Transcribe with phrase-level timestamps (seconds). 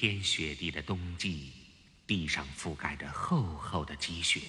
[0.00, 1.50] 天雪地的冬季，
[2.06, 4.40] 地上覆盖着厚厚的积雪，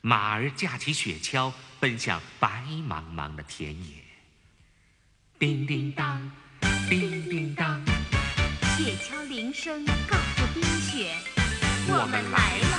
[0.00, 4.02] 马儿架起雪橇，奔向白茫茫的田野。
[5.38, 6.32] 叮叮当，
[6.88, 7.84] 叮叮当，
[8.78, 11.14] 雪橇铃声告诉冰雪，
[11.88, 12.76] 我们来了，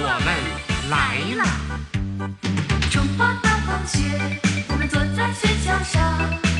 [0.00, 0.26] 我们
[0.88, 1.44] 来了。
[2.90, 6.57] 冲吧大风雪，我们坐在雪橇上。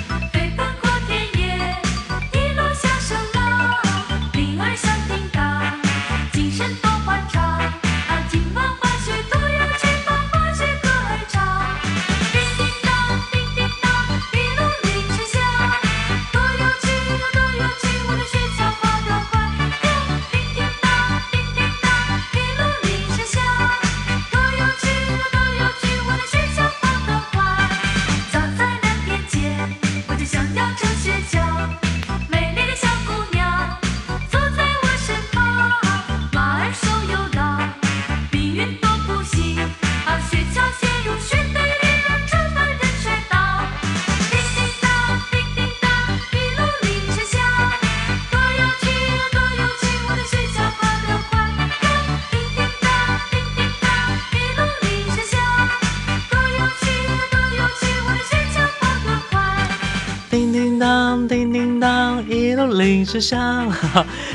[60.69, 63.73] 叮当叮叮当，一路铃声响，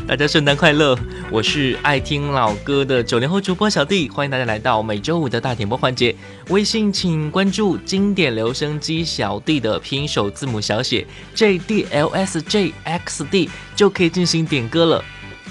[0.07, 0.97] 大家圣诞快乐！
[1.29, 6.15] 我是爱听老歌的九零后主播小弟，欢迎大家来到每周五的大点播环节。
[6.49, 15.05] 微信请关注经典留声机小弟的拼音首字母小写 J D L S J X D 就可以进行点歌了。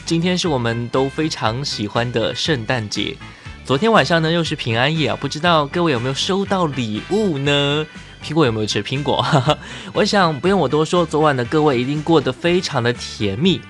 [0.05, 3.17] 今天是我们都非常喜欢的圣诞节，
[3.65, 7.87] 昨天晚上呢又是平安夜啊，不知道各位有没有收到礼物呢？
[8.23, 9.25] 苹果有没有吃苹果？
[9.93, 13.61] 我想不用我多说，昨晚的各位一定过得非常的甜蜜，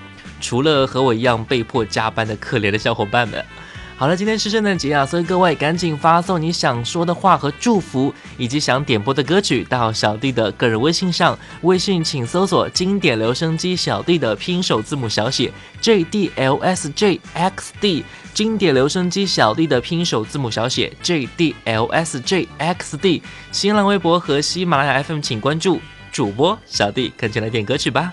[0.40, 3.44] 除了和我一样被迫加班的可怜的小伙伴们。
[3.96, 11.38] 好了，今天是圣诞节啊，所以各位赶紧发送你想说的话和祝福，以及想点播的歌曲到小弟的个人微信上。
[11.60, 18.04] 微信请搜索“经典留声机小弟”的拼手字母小写 J D L S J X D。
[18.34, 23.22] 经典留声机小弟的拼手字母小写 J D L S J X D。
[23.52, 25.80] 新浪微博和喜马拉雅 FM 请关注
[26.10, 28.12] 主播小弟，赶紧来点歌曲吧。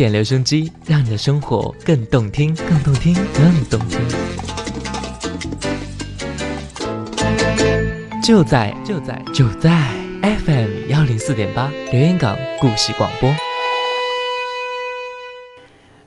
[0.00, 4.00] 典留声机，让你的生活更动听，更动听，更动听。
[8.22, 9.92] 就在就在就在
[10.22, 13.30] FM 幺零四点八，留言港故事广播。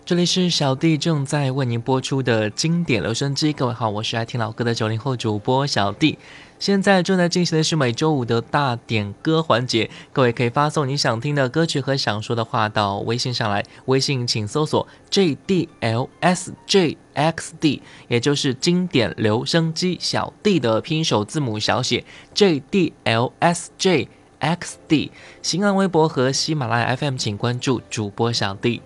[0.04, 3.54] 这里是小弟正在为您播出的经典留声机。
[3.54, 6.18] 各位好，我是爱听老歌的九零后主播小弟。
[6.64, 13.66] 现在正在进行的是每周五的大点歌环节，各位可以发送你想听的歌曲和想说的话到微信上来。
[13.88, 25.10] 微信请搜索 JDLSJXD，也就是经典留声机小弟的拼音首字母小写 JDLSJXD。
[25.42, 28.82] 新浪微博和喜马拉雅 FM 请关注主播小弟。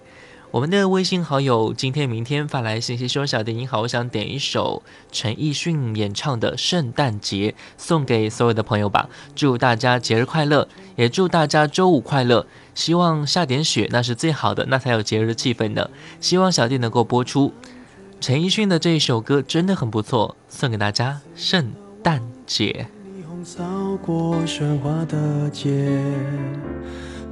[0.58, 4.82] 我们的微信好友今天、明天发来信息说：“小弟你好，我想点一首
[5.12, 9.08] 陈奕迅演唱的《圣诞节》，送给所有的朋友吧。
[9.36, 12.48] 祝大家节日快乐，也祝大家周五快乐。
[12.74, 15.92] 希望下点雪，那是最好的，那才有节日气氛呢。
[16.20, 17.54] 希望小弟能够播出
[18.20, 21.72] 陈奕迅的这一首歌，真的很不错，送给大家圣
[22.02, 22.88] 诞节。”
[23.46, 23.64] 扫
[24.04, 26.02] 过喧哗的街。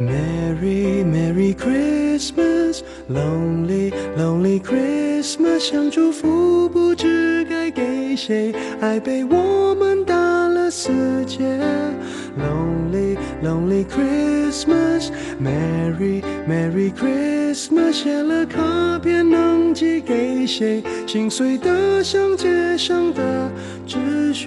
[0.00, 10.92] Merry Merry Christmas, Lonely Lonely Christmas，想祝福不知该给谁，爱被我们打了死
[11.26, 11.38] 结。
[12.38, 15.08] Lonely Lonely Christmas,
[15.42, 20.80] Merry Merry Christmas，写了卡片能寄给谁？
[21.08, 23.50] 心碎的像街上的
[23.84, 24.46] 纸屑。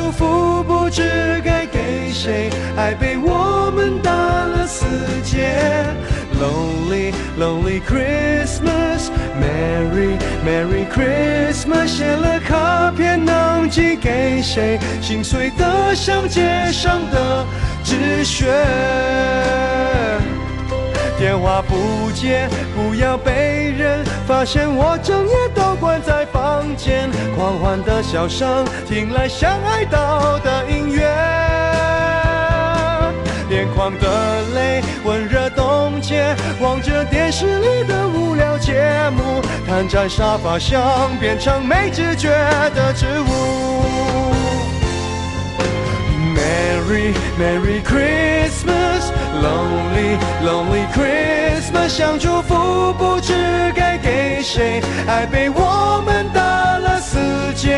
[0.91, 4.85] 知该给谁，爱被我们打了死
[5.23, 5.85] 结。
[6.37, 9.09] Lonely Lonely Christmas,
[9.39, 14.77] Merry Merry Christmas，写了卡片能寄给谁？
[15.01, 17.45] 心碎的像街上的
[17.83, 18.51] 纸屑。
[21.19, 27.07] 电话不接，不要被人发现我整夜都关在房间。
[27.35, 30.40] 狂欢的笑声听来像哀悼
[33.75, 42.29] 眶的泪温热冻结，望着电视里的无聊节目，瘫在沙发上变成没知觉
[42.75, 43.25] 的植物。
[46.35, 49.11] Merry Merry Christmas,
[49.41, 53.33] Lonely Lonely Christmas，想祝福不知
[53.75, 56.41] 该给谁，爱被我们打
[56.77, 57.17] 了死
[57.55, 57.77] 结。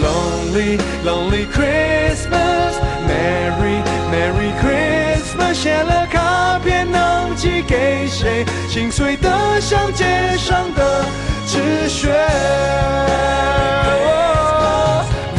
[0.00, 2.74] Lonely Lonely Christmas,
[3.08, 4.93] Merry Merry Christmas，
[5.64, 8.44] 写了卡片能寄给谁？
[8.68, 11.06] 心碎的像街上的
[11.46, 12.10] 纸屑。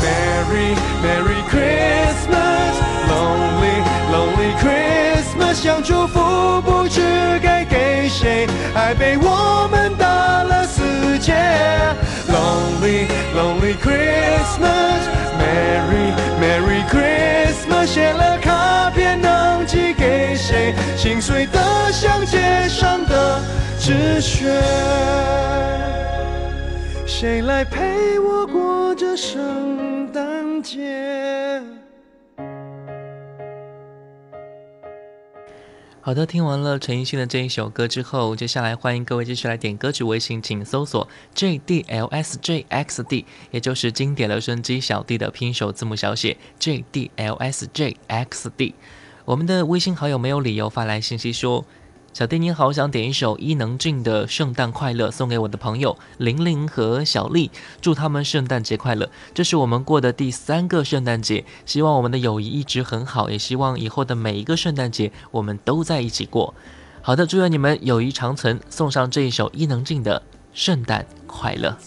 [0.01, 2.73] Merry Merry Christmas,
[3.07, 7.03] Lonely Lonely Christmas，想祝福不知
[7.43, 10.54] 该给谁，爱被我们打了
[11.33, 15.07] Lonely Lonely Christmas,
[15.39, 20.73] Merry Merry Christmas，写了卡片能寄给谁？
[20.95, 23.41] 心碎的像街上的
[23.79, 24.45] 纸屑。
[27.05, 31.61] 谁来陪我过这圣诞节？
[36.05, 40.03] 好的，听完了陈奕迅的这一首歌之后，接下来欢迎各位继续来点歌曲。
[40.03, 48.73] 微信请搜索 JDLSJXD，也就是经典留声机小弟的拼手字母小写 JDLSJXD。
[49.25, 51.65] 我们的微信好友没有理由发来信息说。
[52.15, 59.09] 小弟你好，想点一首伊能静的《圣诞快乐》送给我的朋友玲玲和小丽，祝他们圣诞节快乐。
[59.33, 66.53] 这是我们过的第三个圣诞节，希望我们的友谊一直很好，也希望以后的每一个圣诞节我们都在一起过。
[67.01, 68.61] 好的，祝愿你们友谊长存。
[68.69, 70.19] 送上这一首伊能静的
[70.53, 71.77] 《圣诞快乐》。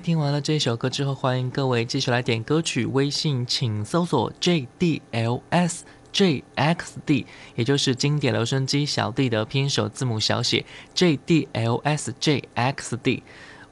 [0.00, 2.86] 听完了这首歌之后，欢迎各位继续来点歌曲。
[2.86, 5.82] 微信请搜索 JDLS。
[6.12, 13.22] JXD，也就是经典留声机小弟的拼音首字母小写 JDLSJXD。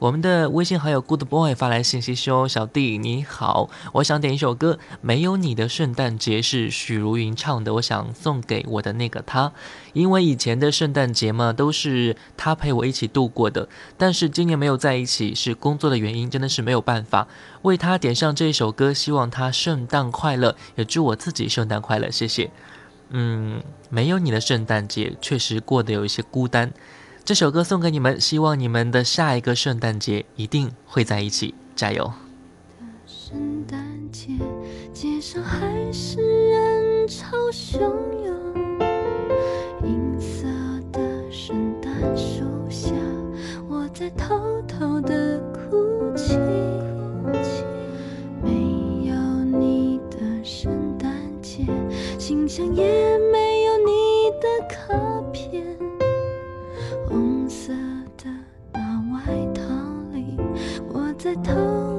[0.01, 9.53] 我们的微信好友 Good Boy 发来信息说：“小弟你好，我想点一首歌，《没有你的圣诞节》是许茹芸唱的，我想送给我的那个他。
[9.93, 17.27] 因为以前的圣诞节嘛，都是他陪我一起度过的，但是今年没有在一起，是工作的原因，真的是没有办法。
[17.61, 22.49] 为他点上这一首歌，希望他圣诞快乐，也祝我自己圣诞快乐，谢谢。
[23.11, 26.73] 嗯，没有你的圣诞节，确实过得有一些孤单。
[27.23, 32.11] 这首歌送给你们，希望你们的下一个圣诞节一定会在一起，加油！
[33.05, 33.79] 圣诞
[34.11, 34.29] 节，
[34.91, 38.35] 街上还是人潮汹涌。
[39.83, 40.47] 银色
[40.91, 42.91] 的圣诞树下，
[43.69, 46.37] 我在偷偷的哭泣。
[48.43, 49.15] 没有
[49.59, 51.09] 你的圣诞
[51.41, 51.65] 节，
[52.17, 52.83] 信箱也
[53.31, 54.93] 没有你的卡
[61.21, 61.90] 在偷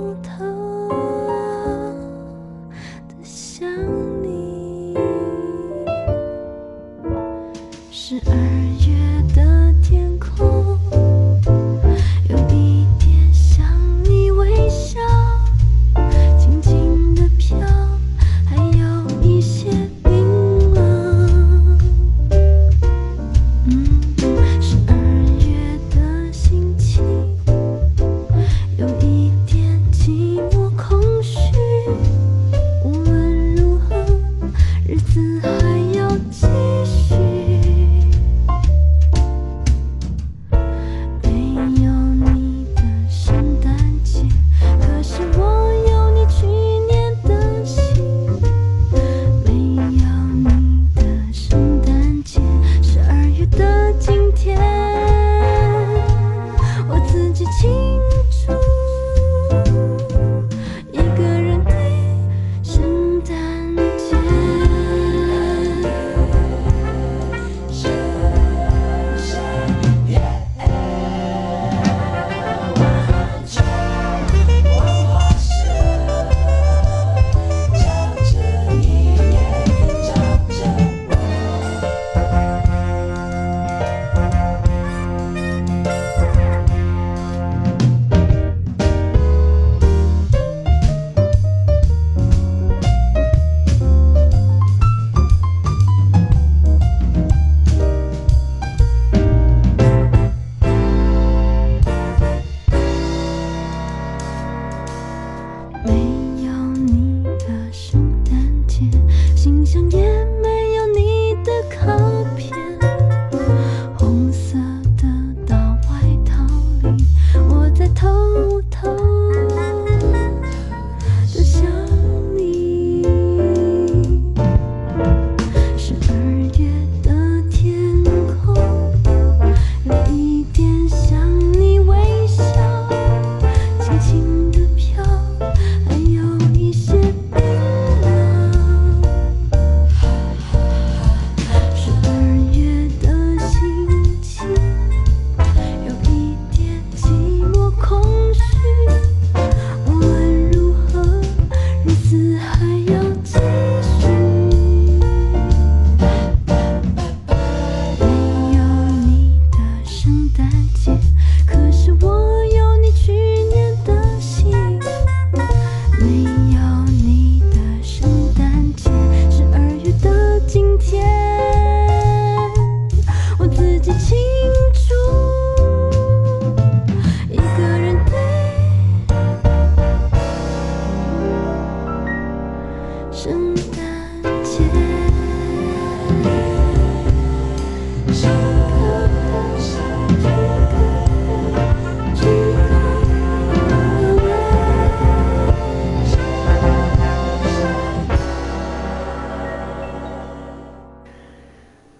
[110.03, 110.62] 也没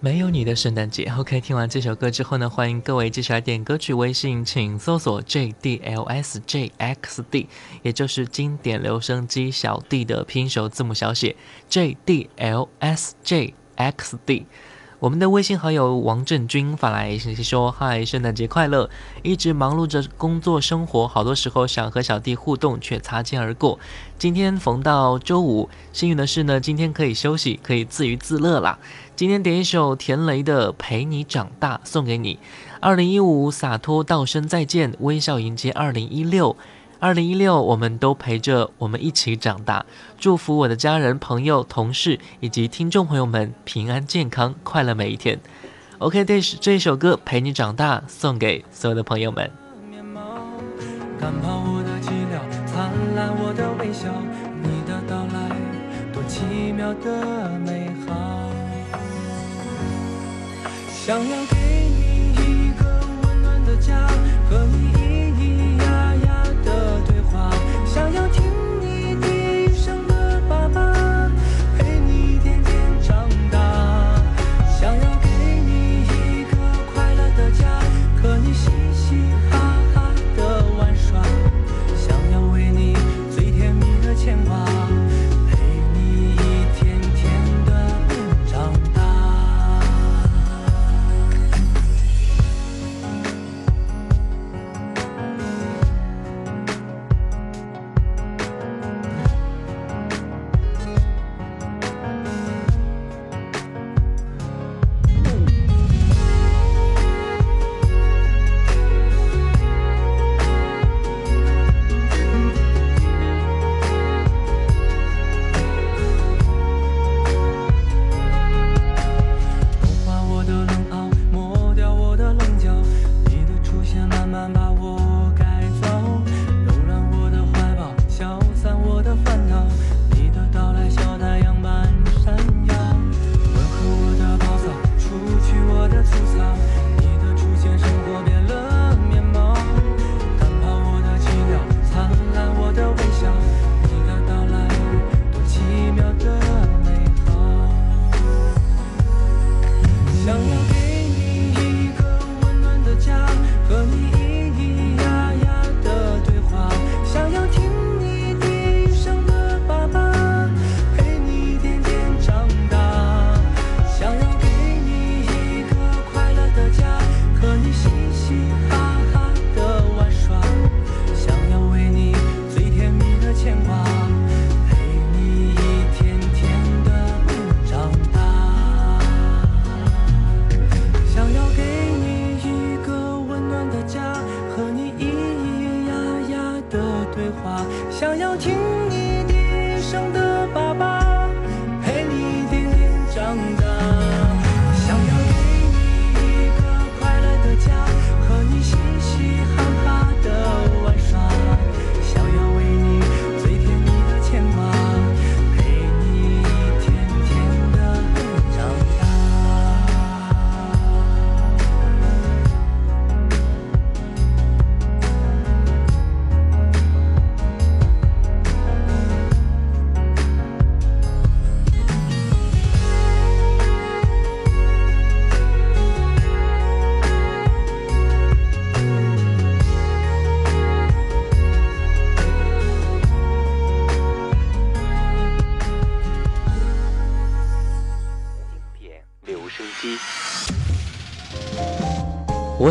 [0.03, 1.09] 没有你的圣诞节。
[1.17, 7.47] OK，听完这首歌之后呢，欢迎各位继续来点歌曲，微信请搜索 JDLSJXD，
[7.83, 11.37] 也就是经典留声机小弟的拼手字母小写
[11.69, 14.43] JDLSJXD。
[14.99, 18.89] 我们的微信好友王振军发来信息说：“嗨，圣诞节快乐！
[19.21, 23.77] 一直忙碌着工作生活，好多时候想和小弟互动，却擦肩而过。
[24.17, 28.79] 今天逢到周五，幸运的是呢，今天可以休息，可以自娱自乐啦。
[29.15, 32.39] 今天点一首田雷的《陪你长大》送给你。
[32.79, 36.57] 二零一五洒脱道声再见，微笑迎接二零一六。
[36.99, 39.85] 二零一六，我们都陪着我们一起长大。
[40.17, 45.39] 祝福我的家人、朋友、同事以及听众朋友们平安健康、快乐每一天。
[45.99, 49.51] OK，这是这一首歌《陪你长大》，送给所有的朋友们。
[49.91, 50.21] 面貌，
[51.19, 54.07] 赶跑我的寂寥，灿烂我的微笑，
[54.63, 55.55] 你的到来
[56.11, 57.92] 多奇妙的美
[61.05, 64.22] 想要给你一个温暖的家。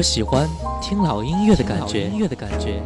[0.03, 0.49] 我喜欢
[0.81, 2.83] 听老音乐的感觉，音乐的感觉。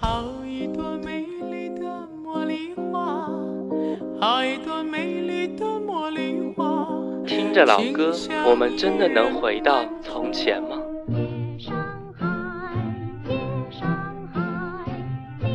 [0.00, 1.86] 好一朵美丽的
[2.24, 3.30] 茉莉花，
[4.20, 6.88] 好一朵美丽的茉莉花。
[7.24, 8.12] 听着老歌，
[8.44, 10.78] 我们真的能回到从前吗？
[11.56, 11.76] 上
[12.18, 12.26] 海，
[13.24, 13.38] 天
[13.70, 13.88] 上
[14.34, 14.84] 海，
[15.38, 15.46] 你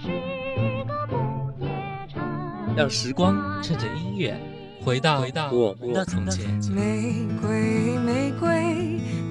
[0.00, 0.06] 是
[0.86, 1.16] 个不
[1.64, 1.68] 夜
[2.08, 2.22] 城。
[2.76, 4.40] 让时光趁着音乐
[4.84, 6.46] 回到回到我们的从前。
[6.72, 8.95] 玫瑰，玫瑰，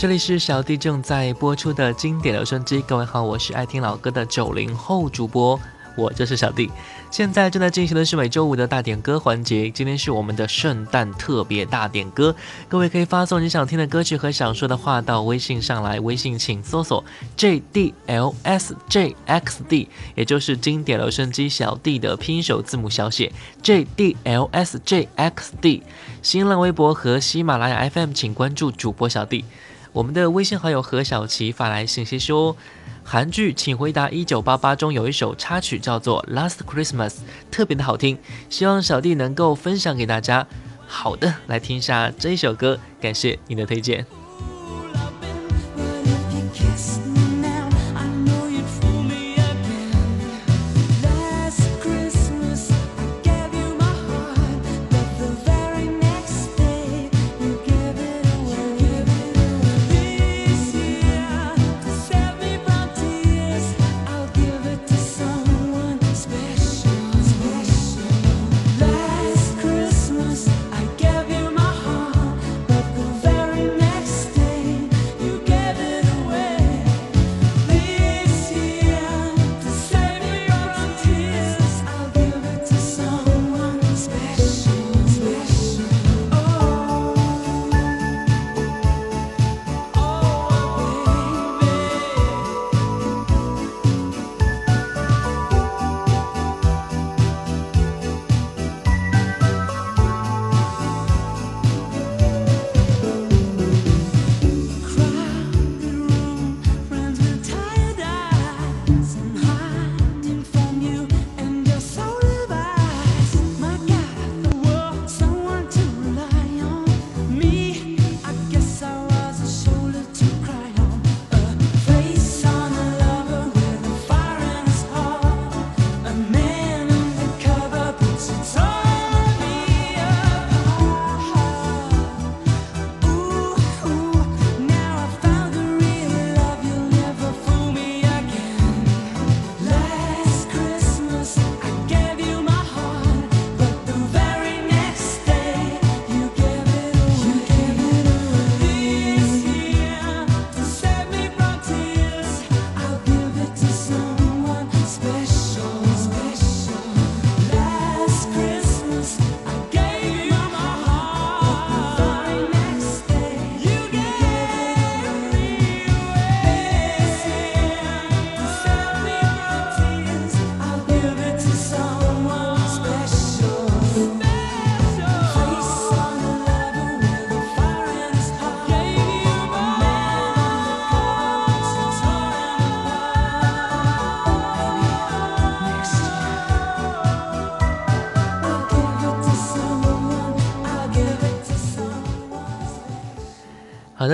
[0.00, 5.60] 这里是小弟正在播出的经典留声机，各位好，我是爱听老歌的九零后主播，
[5.94, 6.70] 我就是小弟。
[7.10, 12.34] 现在正在进行的是每周五的大点歌环节，今天是我们的圣诞特别大点歌，
[12.66, 17.04] 各位可以发送你想听的歌曲和想说的话到微信上来，微信请搜索
[17.36, 23.30] JDLSJXD，也就是经典留声机小弟的拼音首字母小写
[23.62, 25.82] JDLSJXD。
[26.22, 29.44] 新浪微博和喜马拉雅 FM 请关注主播小弟。
[29.92, 32.56] 我们的微信好友何小琪发来信息说，
[33.02, 37.08] 韩剧《请回答一九八八》中有一首插曲叫做《Last Christmas》，
[37.50, 38.16] 特别的好听，
[38.48, 40.46] 希望小弟能够分享给大家。
[40.86, 44.06] 好的，来听一下这一首歌，感谢你的推荐。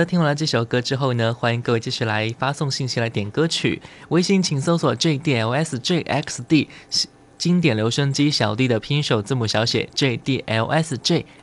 [0.07, 3.81] 听完了这首歌之后呢，欢迎各位继续来发送信息来点歌曲。
[4.07, 6.67] 微信请搜索 JDLSJXD
[7.37, 11.33] 经典留声机小弟的拼音首字母小写 JDLSJXD。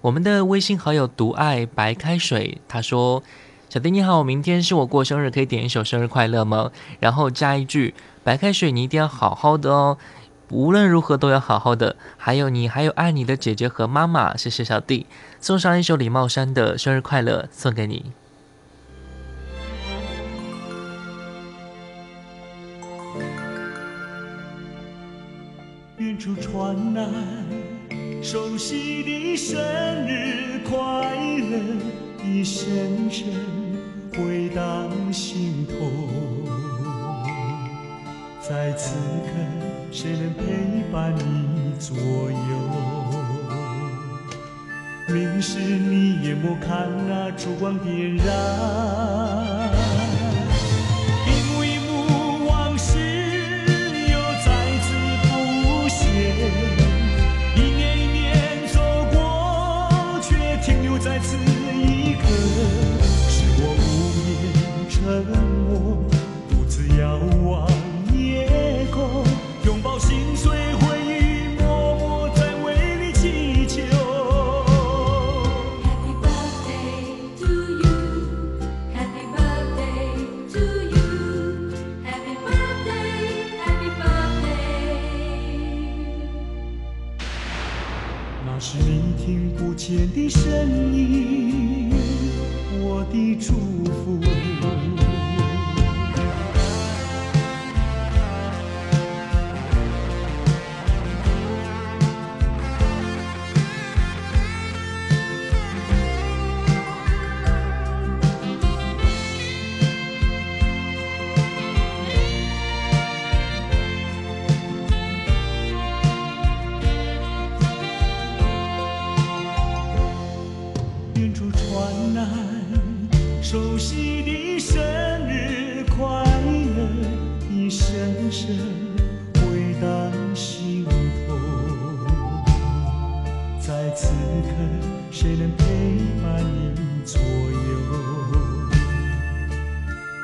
[0.00, 3.22] 我们的微信好友独爱白开水，他说
[3.70, 9.96] ：“小弟你好，明天是我过生日，可以点一首生日快乐吗？”然后加一句：“白开水，你一定要好好的哦。”
[10.50, 15.06] 无论如何都要好好的，还有你，还有爱你的姐姐和妈妈，谢谢小弟，
[15.40, 18.12] 送上一首李茂山的生日快乐送给你。
[25.98, 27.04] 远处传来
[28.22, 29.58] 熟悉的生
[30.06, 31.58] 日快乐
[32.22, 33.26] 一声声
[34.12, 35.74] 回荡心头，
[38.40, 39.65] 在此刻，
[39.96, 42.36] 谁能陪伴你左右？
[45.08, 49.05] 明是你眼眸看那烛光点燃。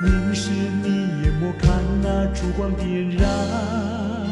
[0.02, 4.31] 凝视你眼眸看那烛光点燃。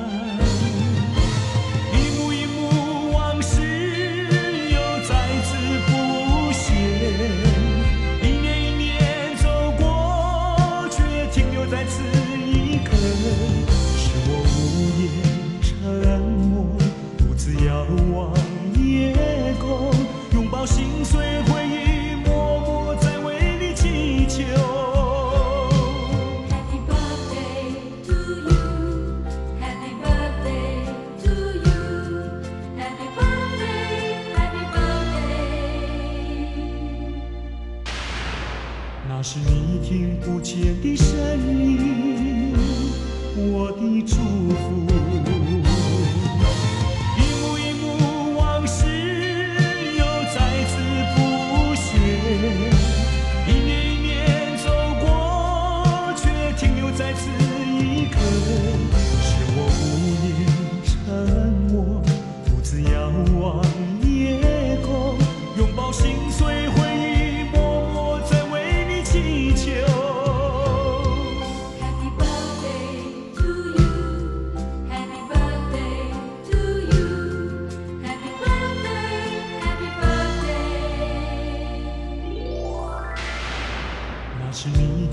[39.90, 41.18] 听不见的声
[41.52, 41.89] 音，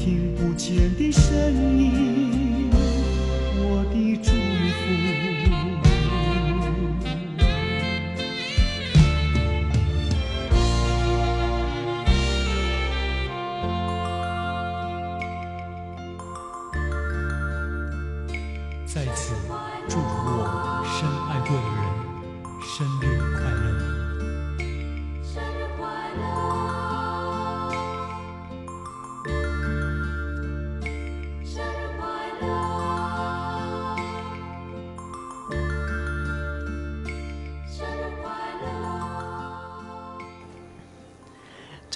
[0.07, 1.33] 听不见的声
[1.77, 2.26] 音，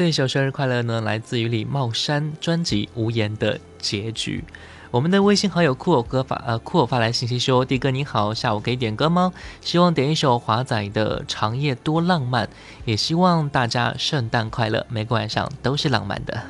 [0.02, 4.44] 这一首生日快乐呢，来自于李茂山专辑《无言的结局》。
[4.90, 9.32] 我们的微信好友酷偶哥发呃酷偶发来信息说：“弟哥你好，下午可以点歌吗？
[9.62, 12.48] 希望点一首华仔的《长夜多浪漫》，
[12.84, 16.42] 也希望大家圣诞快乐，每个晚上都是浪漫的。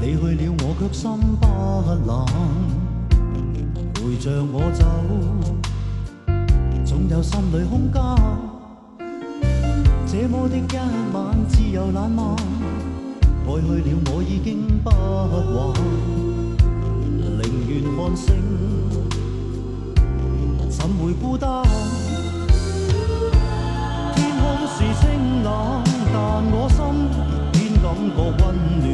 [0.00, 1.48] 你去了我卻心不
[2.06, 2.24] 冷，
[3.92, 4.84] 陪着我走，
[6.86, 8.51] 總有心裏空間。
[10.12, 10.60] 这么的一
[11.14, 12.36] 晚自由懶漫，
[13.46, 15.72] 爱去了我已经不還，
[17.38, 18.36] 寧願看星，
[20.68, 21.64] 怎会孤单？
[24.14, 25.02] 天空是清
[25.42, 26.14] 冷，但
[26.52, 26.76] 我心
[27.54, 28.84] 偏感觉温暖。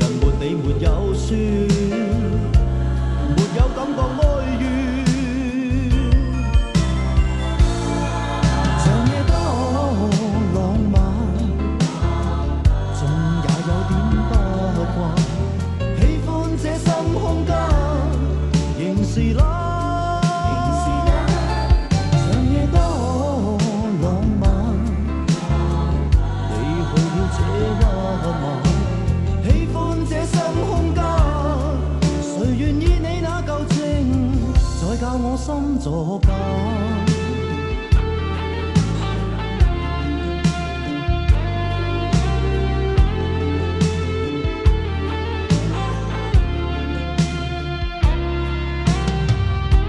[0.00, 1.30] 人没你没有酸，
[35.42, 36.28] 心作假？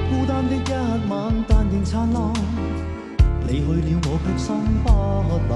[0.09, 0.57] 孤單的一
[1.07, 2.33] 晚，但仍燦爛。
[3.47, 4.89] 你去了，我卻心不
[5.49, 5.53] 冷。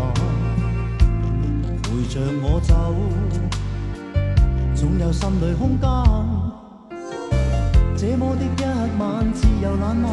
[1.82, 2.94] 陪着我走，
[4.76, 5.88] 總有心裏空間。
[7.98, 8.48] 这么的一
[9.00, 10.12] 晚，自由懒漫。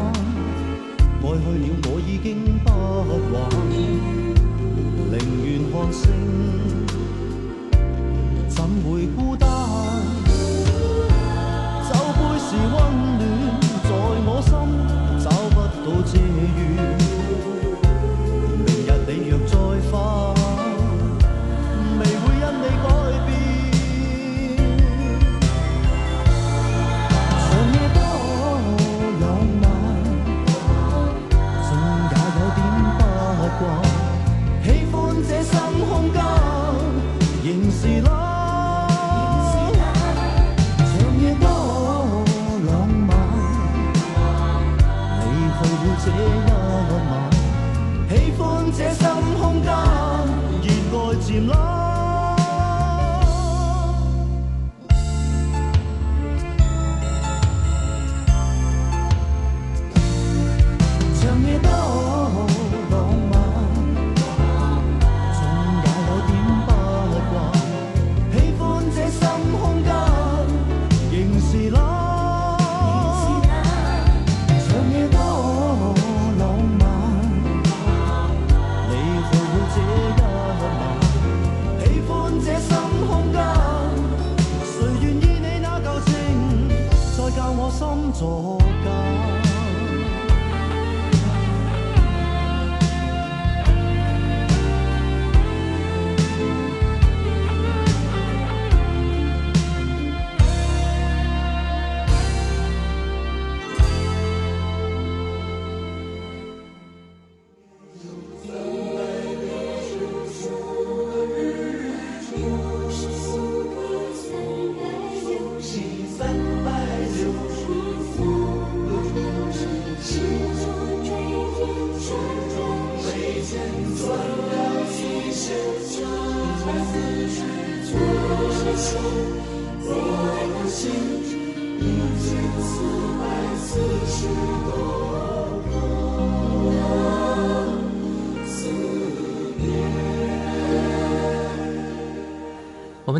[1.21, 2.67] 爱去了，我已经不
[3.05, 3.13] 还，
[5.11, 5.15] 宁
[5.45, 6.03] 愿看星，
[8.49, 8.57] 怎
[8.89, 9.44] 会孤单？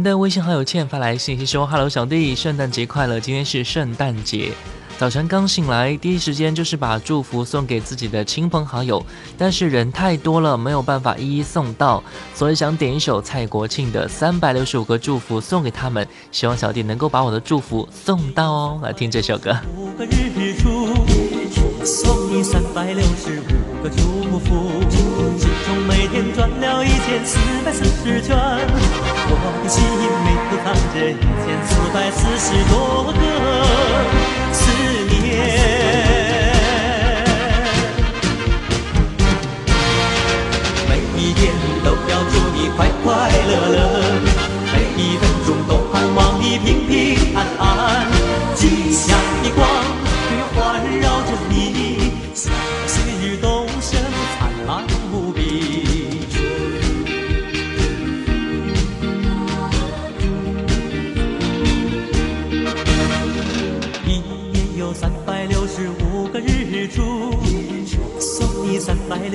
[0.06, 3.20] 的微信好友倩发来信息说：“Hello，小弟，圣诞节快乐！
[3.20, 4.52] 今天是圣诞节，
[5.00, 9.04] 早晨刚醒来，第一时间就是把祝福送给自己的亲朋好友，
[9.36, 12.04] 但是人太多了，没有办法一一送到，
[12.36, 18.80] 所以想点一首蔡国庆的《三百六十五个祝福》送给他们，希望小弟能够把我的祝福送到哦。
[18.84, 19.58] 来听这首歌。
[21.84, 28.36] 送你三百六十五个祝福，其中每天转了一千四百四十圈，
[29.28, 29.82] 我的心
[30.24, 32.74] 每天藏着一千四百四十多
[33.12, 33.20] 个
[34.54, 34.62] 思
[35.10, 35.16] 念。
[40.88, 41.42] 每一天
[41.84, 43.08] 都要祝你快快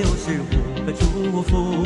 [0.01, 0.43] 六十五
[0.83, 1.85] 个祝福，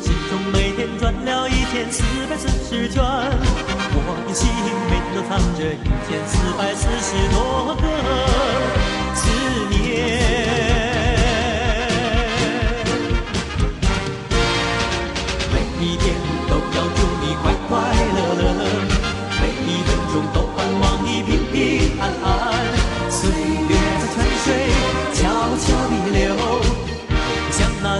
[0.00, 8.41] 心中每天转了一千四百四十圈，我的心里都藏着一千四百四十多个。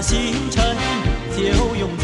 [0.03, 0.77] 星辰
[1.31, 1.41] 就
[1.77, 2.03] 永久。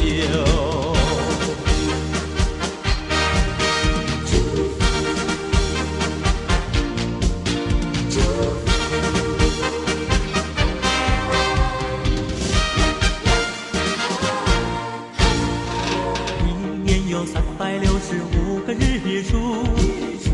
[16.46, 16.48] 一
[16.86, 19.38] 年有三百六十五个日出，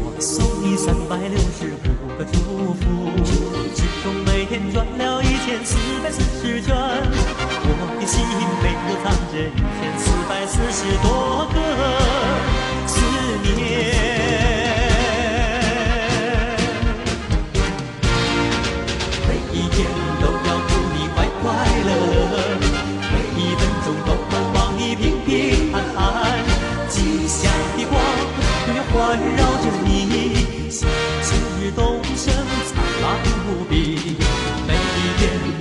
[0.04, 2.38] 我送你三百六十五个祝
[2.76, 2.84] 福。
[3.74, 6.22] 心中每天转了一千四百四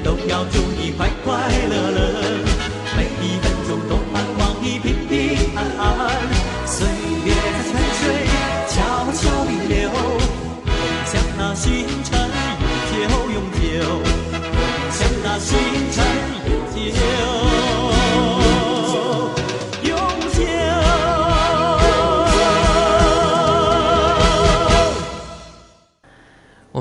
[0.04, 0.73] 都要祝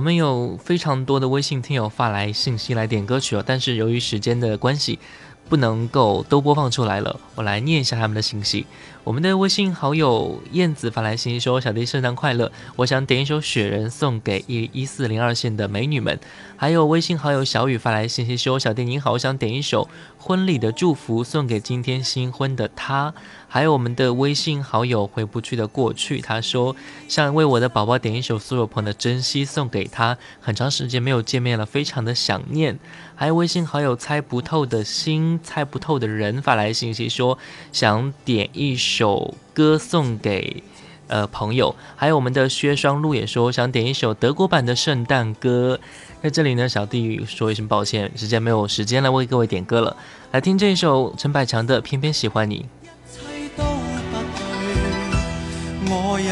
[0.04, 5.00] 我们有非常多的微信听友发来信息来点歌曲哦，但是由于时间的关系，
[5.48, 7.22] 不能够都播放出来了。
[7.36, 8.66] 我来念一下他们的信息。
[9.06, 16.20] 我们的微信好友燕子发来信息说：“小弟圣诞快乐，我想点一首《雪人》送给一一四零二线的美女们。”
[16.58, 19.86] 还有微信好友小雨发来信息说：“小弟您好，我想点一首
[20.18, 23.14] 《婚礼的祝福》送给今天新婚的他。”
[23.54, 26.76] 还有我们的微信好友回不去的过去，他说
[27.08, 32.80] 想为我的宝宝点一首苏有朋的《珍惜》送给他，很长时间没有见面了，非常的想念。
[33.14, 37.38] 还有微信好友猜不透的心，猜不透的人发来信息说
[37.72, 40.64] 想点一首歌送给。
[41.08, 45.80] 呃，朋友，还有我们的薛双路也说想点一首德国版的圣诞歌，
[46.24, 49.96] 在这里呢，小弟说一声抱歉，时间没有时间来为各位点歌了，
[50.32, 52.66] 来听这一首陈百强的《偏偏喜欢你》。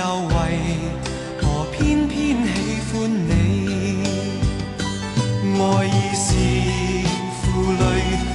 [0.01, 0.33] 又為
[1.39, 2.49] 何偏偏喜
[2.89, 3.29] 歡你？
[5.53, 6.25] 愛意是
[7.37, 7.45] 負
[7.77, 7.83] 累，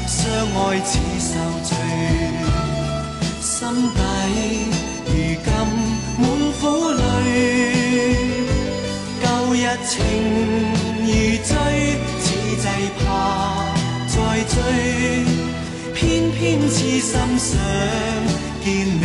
[0.06, 0.16] 相
[0.54, 1.70] 愛似受罪，
[3.40, 3.50] 心
[3.96, 3.98] 底
[5.06, 5.10] 如
[5.42, 5.46] 今
[6.18, 6.22] 滿
[6.60, 6.62] 苦
[6.94, 7.02] 淚。
[9.24, 9.56] 舊日
[9.88, 9.92] 情
[11.02, 11.08] 如
[11.42, 11.50] 醉，
[12.20, 12.24] 此
[12.62, 12.64] 际
[13.00, 13.04] 怕
[14.06, 14.14] 再
[14.54, 14.54] 追。
[15.92, 15.98] 偏
[16.30, 17.50] 偏痴心想
[18.62, 18.66] 見
[19.00, 19.04] 你，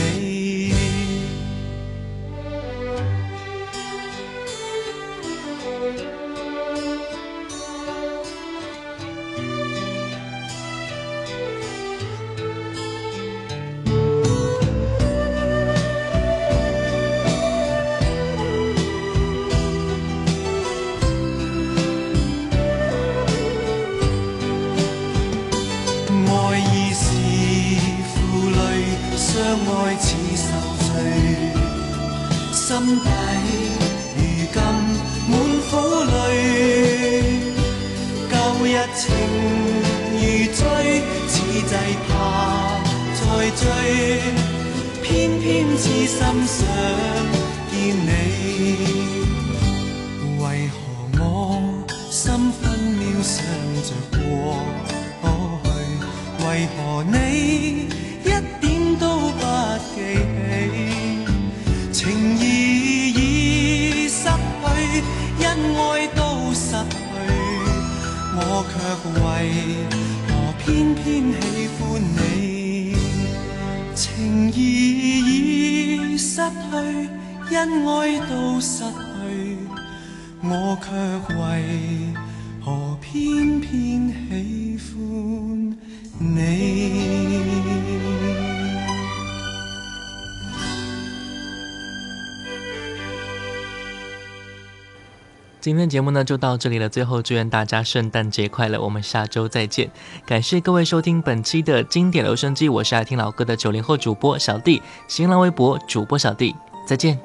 [95.61, 99.87] 今天的节目呢就到这里了，最后祝愿大家圣诞节快乐，我们下周再见。
[100.25, 106.55] 感谢各位收听本期的经典留声机，我是爱听老歌的九零后主播小弟，新浪微博主播小弟，
[106.87, 107.19] 再见。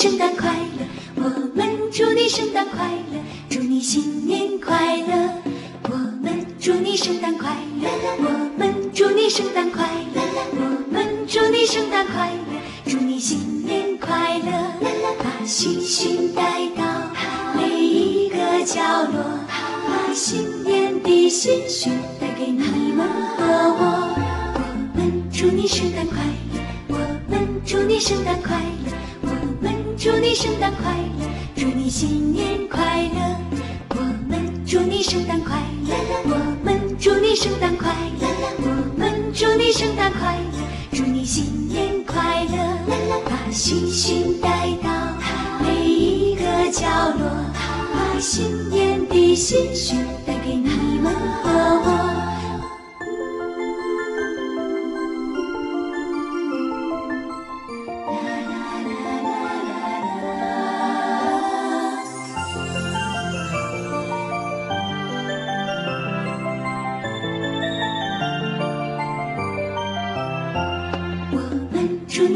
[0.00, 0.56] 圣诞快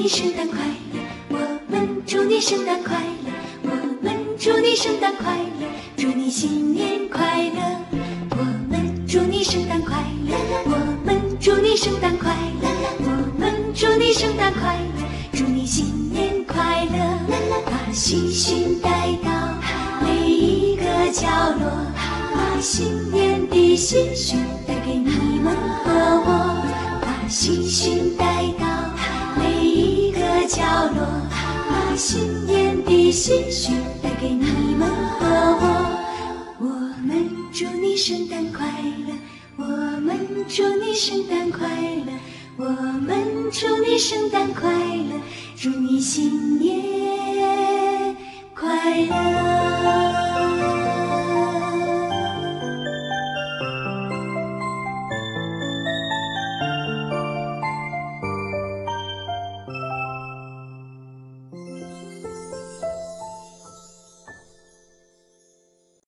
[0.02, 3.32] 你圣诞快乐我们祝你圣诞快乐
[3.62, 3.70] 我
[4.02, 7.81] 们祝你圣诞快乐祝你新年快乐。